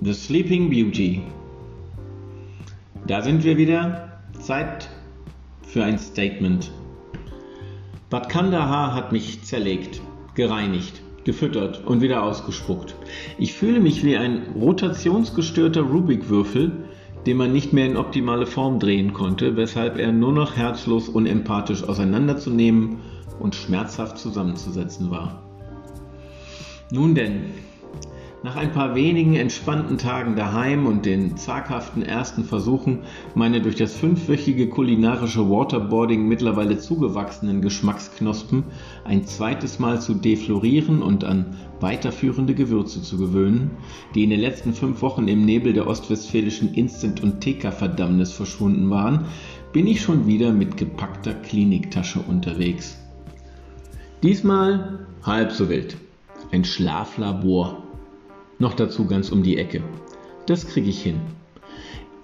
[0.00, 1.22] The Sleeping Beauty.
[3.08, 4.20] Da sind wir wieder.
[4.38, 4.88] Zeit
[5.62, 6.70] für ein Statement.
[8.08, 10.00] Bad Kandahar hat mich zerlegt,
[10.36, 12.94] gereinigt, gefüttert und wieder ausgespuckt.
[13.38, 16.70] Ich fühle mich wie ein rotationsgestörter Rubik-Würfel,
[17.26, 21.82] den man nicht mehr in optimale Form drehen konnte, weshalb er nur noch herzlos unempathisch
[21.82, 22.98] auseinanderzunehmen
[23.40, 25.42] und schmerzhaft zusammenzusetzen war.
[26.92, 27.46] Nun denn,
[28.42, 33.00] nach ein paar wenigen entspannten Tagen daheim und den zaghaften ersten Versuchen,
[33.34, 38.64] meine durch das fünfwöchige kulinarische Waterboarding mittlerweile zugewachsenen Geschmacksknospen
[39.04, 43.72] ein zweites Mal zu deflorieren und an weiterführende Gewürze zu gewöhnen,
[44.14, 49.26] die in den letzten fünf Wochen im Nebel der ostwestfälischen Instant- und TK-Verdammnis verschwunden waren,
[49.72, 52.98] bin ich schon wieder mit gepackter Kliniktasche unterwegs.
[54.22, 55.96] Diesmal halb so wild.
[56.50, 57.82] Ein Schlaflabor
[58.58, 59.82] noch dazu ganz um die Ecke.
[60.46, 61.20] Das kriege ich hin.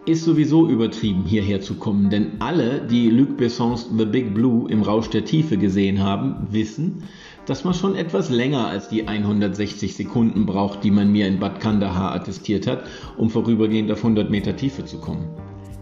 [0.07, 4.83] Ist sowieso übertrieben, hierher zu kommen, denn alle, die Luc Bessons The Big Blue im
[4.83, 7.05] Rausch der Tiefe gesehen haben, wissen,
[7.47, 11.61] dass man schon etwas länger als die 160 Sekunden braucht, die man mir in Bad
[11.61, 12.85] Kandahar attestiert hat,
[13.17, 15.25] um vorübergehend auf 100 Meter Tiefe zu kommen.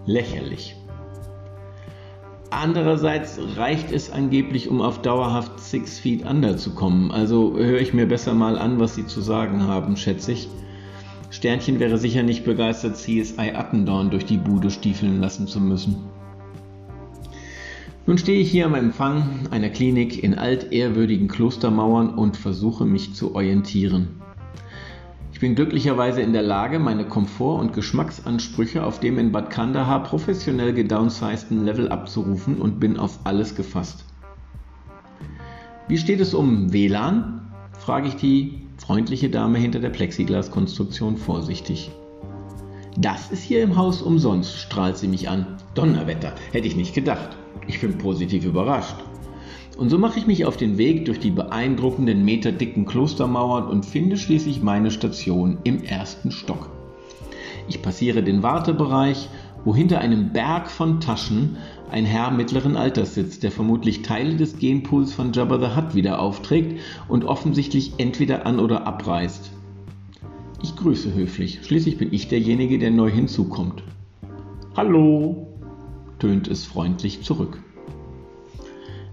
[0.06, 0.76] Lächerlich.
[2.52, 7.10] Andererseits reicht es angeblich, um auf dauerhaft Six Feet Under zu kommen.
[7.10, 10.50] Also höre ich mir besser mal an, was Sie zu sagen haben, schätze ich.
[11.30, 15.96] Sternchen wäre sicher nicht begeistert, CSI Attendorn durch die Bude stiefeln lassen zu müssen.
[18.06, 23.34] Nun stehe ich hier am Empfang einer Klinik in altehrwürdigen Klostermauern und versuche mich zu
[23.34, 24.22] orientieren
[25.42, 30.72] bin glücklicherweise in der Lage, meine Komfort- und Geschmacksansprüche auf dem in Bad Kandahar professionell
[30.72, 34.04] gedownsizeden Level abzurufen und bin auf alles gefasst.
[35.88, 37.40] Wie steht es um WLAN?
[37.76, 41.90] frage ich die freundliche Dame hinter der Plexiglaskonstruktion vorsichtig.
[42.96, 45.56] Das ist hier im Haus umsonst, strahlt sie mich an.
[45.74, 47.30] Donnerwetter, hätte ich nicht gedacht.
[47.66, 48.94] Ich bin positiv überrascht.
[49.78, 54.16] Und so mache ich mich auf den Weg durch die beeindruckenden meterdicken Klostermauern und finde
[54.16, 56.70] schließlich meine Station im ersten Stock.
[57.68, 59.28] Ich passiere den Wartebereich,
[59.64, 61.56] wo hinter einem Berg von Taschen
[61.90, 66.20] ein Herr mittleren Alters sitzt, der vermutlich Teile des Genpools von Jabba the Hutt wieder
[66.20, 69.52] aufträgt und offensichtlich entweder an oder abreißt.
[70.62, 73.82] Ich grüße höflich, schließlich bin ich derjenige, der neu hinzukommt.
[74.76, 75.46] Hallo,
[76.18, 77.62] tönt es freundlich zurück.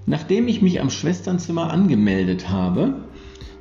[0.09, 2.95] Nachdem ich mich am Schwesternzimmer angemeldet habe,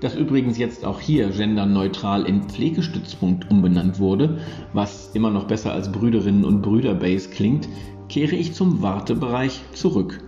[0.01, 4.39] das übrigens jetzt auch hier genderneutral in Pflegestützpunkt umbenannt wurde,
[4.73, 7.69] was immer noch besser als Brüderinnen und Brüderbase klingt,
[8.09, 10.23] kehre ich zum Wartebereich zurück.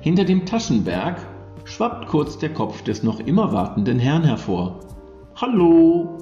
[0.00, 1.26] Hinter dem Taschenberg
[1.64, 4.78] schwappt kurz der Kopf des noch immer wartenden Herrn hervor.
[5.34, 6.18] Hallo,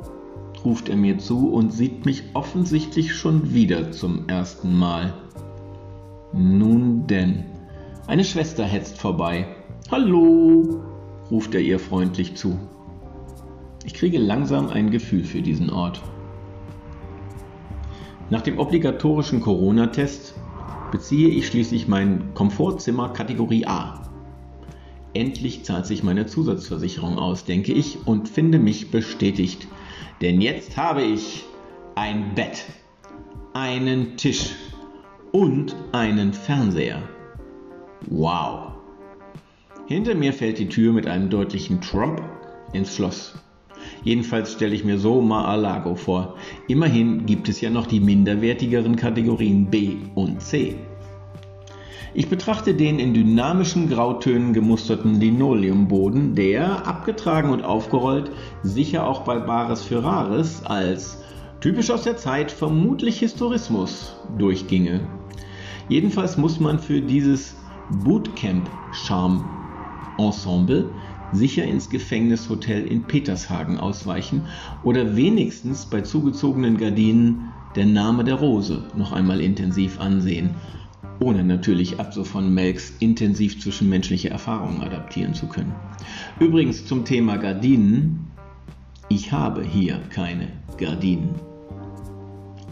[0.64, 5.12] ruft er mir zu und sieht mich offensichtlich schon wieder zum ersten Mal.
[6.32, 7.55] Nun denn.
[8.08, 9.48] Eine Schwester hetzt vorbei.
[9.90, 10.80] Hallo,
[11.28, 12.56] ruft er ihr freundlich zu.
[13.84, 16.00] Ich kriege langsam ein Gefühl für diesen Ort.
[18.30, 20.34] Nach dem obligatorischen Corona-Test
[20.92, 24.08] beziehe ich schließlich mein Komfortzimmer Kategorie A.
[25.12, 29.66] Endlich zahlt sich meine Zusatzversicherung aus, denke ich, und finde mich bestätigt.
[30.20, 31.44] Denn jetzt habe ich
[31.96, 32.66] ein Bett,
[33.52, 34.54] einen Tisch
[35.32, 37.02] und einen Fernseher.
[38.08, 38.72] Wow.
[39.86, 42.22] Hinter mir fällt die Tür mit einem deutlichen Trump
[42.72, 43.34] ins Schloss.
[44.02, 46.36] Jedenfalls stelle ich mir so Mar-a-Lago vor.
[46.68, 50.76] Immerhin gibt es ja noch die minderwertigeren Kategorien B und C.
[52.14, 58.30] Ich betrachte den in dynamischen Grautönen gemusterten Linoleumboden, der, abgetragen und aufgerollt,
[58.62, 61.22] sicher auch bei Bares für Rares als
[61.60, 65.00] typisch aus der Zeit vermutlich Historismus durchginge.
[65.88, 67.54] Jedenfalls muss man für dieses
[67.90, 69.44] Bootcamp Charme
[70.18, 70.90] Ensemble
[71.32, 74.42] sicher ins Gefängnishotel in Petershagen ausweichen
[74.82, 80.50] oder wenigstens bei zugezogenen Gardinen der Name der Rose noch einmal intensiv ansehen,
[81.20, 85.74] ohne natürlich Abso von Melks intensiv zwischenmenschliche Erfahrungen adaptieren zu können.
[86.40, 88.30] Übrigens zum Thema Gardinen.
[89.08, 90.48] Ich habe hier keine
[90.78, 91.34] Gardinen.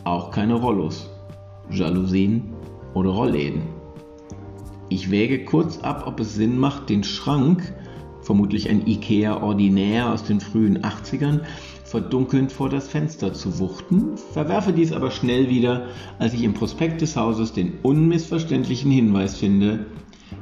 [0.04, 1.08] Auch keine Rollos,
[1.70, 2.42] Jalousien
[2.94, 3.73] oder Rollläden.
[4.94, 7.74] Ich wäge kurz ab, ob es Sinn macht, den Schrank,
[8.20, 11.40] vermutlich ein IKEA Ordinär aus den frühen 80ern,
[11.82, 15.88] verdunkelnd vor das Fenster zu wuchten, verwerfe dies aber schnell wieder,
[16.20, 19.86] als ich im Prospekt des Hauses den unmissverständlichen Hinweis finde,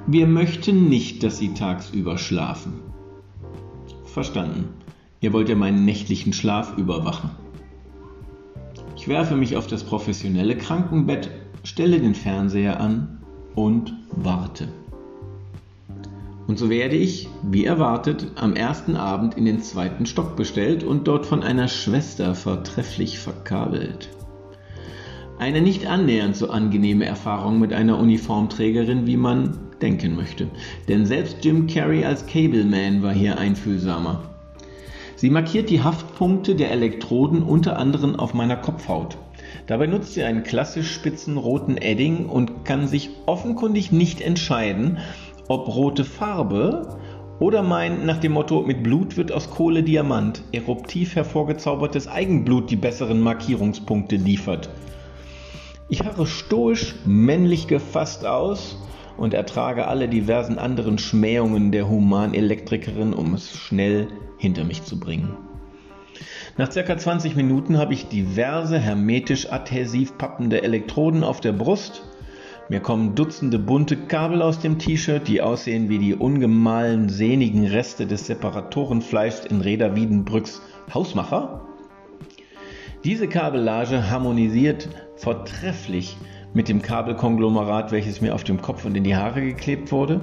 [0.07, 2.75] wir möchten nicht, dass Sie tagsüber schlafen.
[4.05, 4.69] Verstanden.
[5.23, 7.31] Ihr wollt ja meinen nächtlichen Schlaf überwachen.
[8.99, 11.31] Ich werfe mich auf das professionelle Krankenbett,
[11.65, 13.22] stelle den Fernseher an
[13.55, 14.69] und warte.
[16.47, 21.09] Und so werde ich, wie erwartet, am ersten Abend in den zweiten Stock bestellt und
[21.09, 24.11] dort von einer Schwester vortrefflich verkabelt.
[25.39, 30.49] Eine nicht annähernd so angenehme Erfahrung mit einer Uniformträgerin, wie man denken möchte.
[30.89, 34.23] Denn selbst Jim Carrey als Cableman war hier einfühlsamer.
[35.17, 39.17] Sie markiert die Haftpunkte der Elektroden unter anderem auf meiner Kopfhaut.
[39.67, 44.99] Dabei nutzt sie einen klassisch spitzen roten Edding und kann sich offenkundig nicht entscheiden,
[45.49, 46.99] ob rote Farbe
[47.39, 52.77] oder mein nach dem Motto mit Blut wird aus Kohle Diamant eruptiv hervorgezaubertes Eigenblut die
[52.77, 54.71] besseren Markierungspunkte liefert.
[55.89, 58.79] Ich harre stoisch männlich gefasst aus
[59.17, 64.09] und ertrage alle diversen anderen Schmähungen der Humanelektrikerin, um es schnell
[64.39, 65.37] hinter mich zu bringen.
[66.59, 66.99] Nach ca.
[66.99, 72.03] 20 Minuten habe ich diverse hermetisch adhäsiv pappende Elektroden auf der Brust.
[72.69, 78.07] Mir kommen Dutzende bunte Kabel aus dem T-Shirt, die aussehen wie die ungemahlen sehnigen Reste
[78.07, 80.61] des Separatorenfleischs in Reda Wiedenbrücks
[80.93, 81.63] Hausmacher.
[83.03, 86.19] Diese Kabellage harmonisiert vortrefflich
[86.55, 90.21] mit dem Kabelkonglomerat, welches mir auf dem Kopf und in die Haare geklebt wurde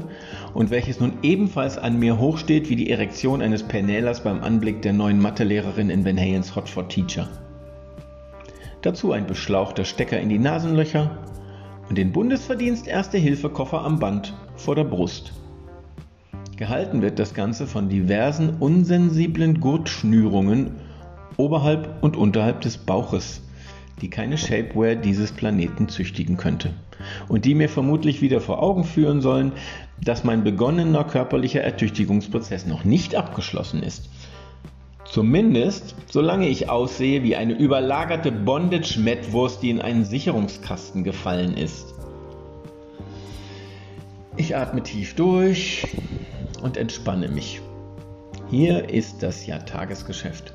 [0.54, 4.94] und welches nun ebenfalls an mir hochsteht wie die Erektion eines Penelers beim Anblick der
[4.94, 7.28] neuen Mathelehrerin in Van Hayens Hot for Teacher.
[8.81, 11.18] Dazu ein beschlauchter Stecker in die Nasenlöcher
[11.90, 15.34] und den Bundesverdienst Erste-Hilfe-Koffer am Band vor der Brust.
[16.56, 20.75] Gehalten wird das Ganze von diversen unsensiblen Gurtschnürungen
[21.38, 23.42] oberhalb und unterhalb des Bauches
[24.01, 26.74] die keine Shapewear dieses Planeten züchtigen könnte
[27.28, 29.54] und die mir vermutlich wieder vor Augen führen sollen,
[30.04, 34.10] dass mein begonnener körperlicher Ertüchtigungsprozess noch nicht abgeschlossen ist.
[35.06, 41.96] Zumindest solange ich aussehe wie eine überlagerte Bondage-Mettwurst, die in einen Sicherungskasten gefallen ist.
[44.38, 45.88] Ich atme tief durch
[46.62, 47.60] und entspanne mich.
[48.50, 50.54] Hier ist das ja Tagesgeschäft.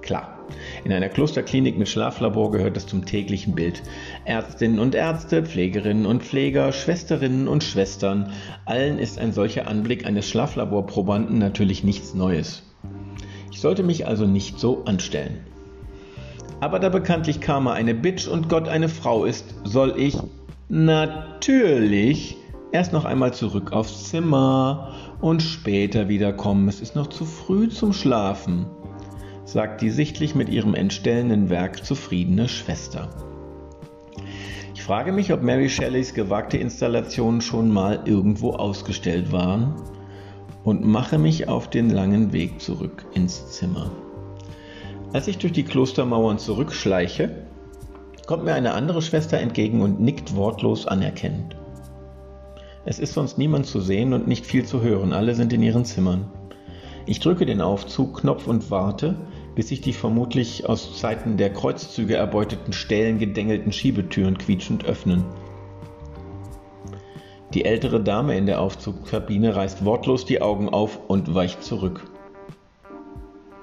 [0.00, 0.38] Klar,
[0.84, 3.82] in einer Klosterklinik mit Schlaflabor gehört es zum täglichen Bild.
[4.24, 8.32] Ärztinnen und Ärzte, Pflegerinnen und Pfleger, Schwesterinnen und Schwestern,
[8.64, 12.62] allen ist ein solcher Anblick eines Schlaflaborprobanden natürlich nichts Neues.
[13.50, 15.40] Ich sollte mich also nicht so anstellen.
[16.60, 20.16] Aber da bekanntlich Karma eine Bitch und Gott eine Frau ist, soll ich
[20.68, 22.36] natürlich
[22.72, 26.68] erst noch einmal zurück aufs Zimmer und später wiederkommen.
[26.68, 28.66] Es ist noch zu früh zum Schlafen
[29.44, 33.10] sagt die sichtlich mit ihrem entstellenden Werk zufriedene Schwester.
[34.74, 39.74] Ich frage mich, ob Mary Shelleys gewagte Installationen schon mal irgendwo ausgestellt waren
[40.64, 43.90] und mache mich auf den langen Weg zurück ins Zimmer.
[45.12, 47.30] Als ich durch die Klostermauern zurückschleiche,
[48.26, 51.56] kommt mir eine andere Schwester entgegen und nickt wortlos anerkennend.
[52.84, 55.84] Es ist sonst niemand zu sehen und nicht viel zu hören, alle sind in ihren
[55.84, 56.30] Zimmern.
[57.10, 59.16] Ich drücke den Aufzugknopf und warte,
[59.56, 65.24] bis sich die vermutlich aus Zeiten der Kreuzzüge erbeuteten Stellen gedengelten Schiebetüren quietschend öffnen.
[67.52, 72.08] Die ältere Dame in der Aufzugkabine reißt wortlos die Augen auf und weicht zurück.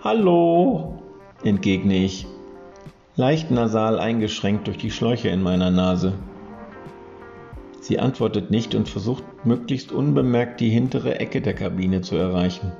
[0.03, 1.01] Hallo,
[1.41, 2.27] entgegne ich,
[3.15, 6.15] leicht nasal eingeschränkt durch die Schläuche in meiner Nase.
[7.79, 12.73] Sie antwortet nicht und versucht möglichst unbemerkt die hintere Ecke der Kabine zu erreichen.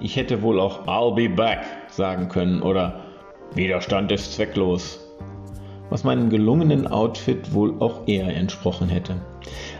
[0.00, 3.00] Ich hätte wohl auch I'll be back sagen können oder
[3.54, 5.00] Widerstand ist zwecklos,
[5.88, 9.16] was meinem gelungenen Outfit wohl auch eher entsprochen hätte.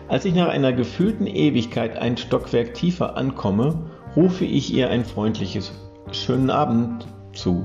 [0.09, 5.73] Als ich nach einer gefühlten Ewigkeit ein Stockwerk tiefer ankomme, rufe ich ihr ein freundliches
[6.13, 7.65] Schönen Abend zu.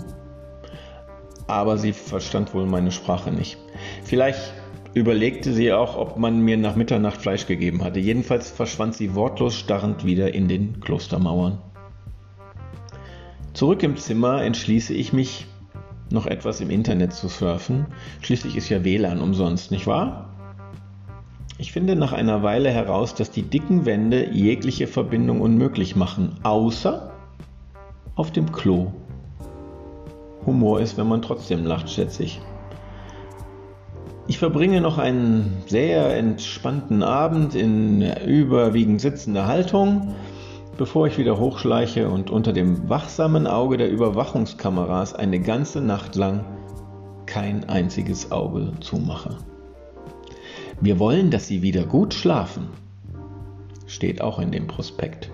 [1.47, 3.57] Aber sie verstand wohl meine Sprache nicht.
[4.03, 4.53] Vielleicht
[4.93, 7.99] überlegte sie auch, ob man mir nach Mitternacht Fleisch gegeben hatte.
[7.99, 11.59] Jedenfalls verschwand sie wortlos starrend wieder in den Klostermauern.
[13.53, 15.45] Zurück im Zimmer entschließe ich mich,
[16.09, 17.85] noch etwas im Internet zu surfen.
[18.21, 20.29] Schließlich ist ja WLAN umsonst, nicht wahr?
[21.57, 27.11] Ich finde nach einer Weile heraus, dass die dicken Wände jegliche Verbindung unmöglich machen, außer
[28.15, 28.91] auf dem Klo.
[30.45, 32.41] Humor ist, wenn man trotzdem lacht, schätze ich.
[34.27, 40.15] Ich verbringe noch einen sehr entspannten Abend in überwiegend sitzender Haltung
[40.81, 46.43] bevor ich wieder hochschleiche und unter dem wachsamen Auge der Überwachungskameras eine ganze Nacht lang
[47.27, 49.37] kein einziges Auge zumache.
[50.79, 52.69] Wir wollen, dass Sie wieder gut schlafen,
[53.85, 55.29] steht auch in dem Prospekt.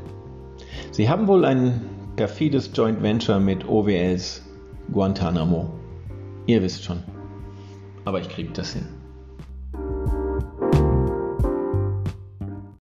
[0.91, 1.79] Sie haben wohl ein
[2.17, 4.45] perfides Joint Venture mit OWLs
[4.91, 5.69] Guantanamo.
[6.45, 7.03] Ihr wisst schon.
[8.03, 8.96] Aber ich kriege das hin.